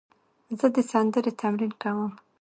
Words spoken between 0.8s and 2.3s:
سندرې تمرین کوم.